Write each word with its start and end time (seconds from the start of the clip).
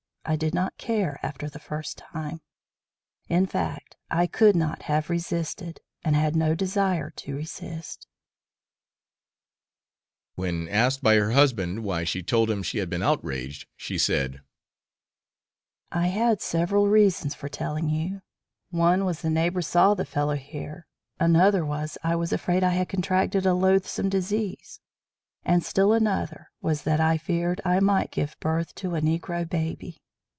I 0.23 0.35
did 0.35 0.53
not 0.53 0.77
care 0.77 1.19
after 1.23 1.49
the 1.49 1.57
first 1.59 1.97
time. 1.97 2.41
In 3.27 3.47
fact 3.47 3.97
I 4.11 4.27
could 4.27 4.55
not 4.55 4.83
have 4.83 5.09
resisted, 5.09 5.79
and 6.03 6.15
had 6.15 6.35
no 6.35 6.53
desire 6.53 7.09
to 7.17 7.35
resist. 7.35 8.05
When 10.35 10.67
asked 10.69 11.01
by 11.01 11.15
her 11.15 11.31
husband 11.31 11.83
why 11.83 12.03
she 12.03 12.21
told 12.21 12.51
him 12.51 12.61
she 12.61 12.77
had 12.77 12.87
been 12.89 13.01
outraged, 13.01 13.67
she 13.75 13.97
said: 13.97 14.41
"I 15.91 16.07
had 16.07 16.39
several 16.39 16.87
reasons 16.87 17.33
for 17.33 17.49
telling 17.49 17.89
you. 17.89 18.21
One 18.69 19.05
was 19.05 19.21
the 19.23 19.29
neighbors 19.31 19.65
saw 19.67 19.95
the 19.95 20.05
fellows 20.05 20.41
here, 20.41 20.85
another 21.19 21.65
was, 21.65 21.97
I 22.03 22.15
was 22.15 22.31
afraid 22.31 22.63
I 22.63 22.69
had 22.69 22.87
contracted 22.89 23.47
a 23.47 23.55
loathsome 23.55 24.07
disease, 24.09 24.79
and 25.43 25.63
still 25.63 25.91
another 25.91 26.51
was 26.61 26.83
that 26.83 26.99
I 27.01 27.17
feared 27.17 27.59
I 27.65 27.79
might 27.79 28.11
give 28.11 28.39
birth 28.39 28.75
to 28.75 28.93
a 28.95 29.01
Negro 29.01 29.49
baby. 29.49 29.97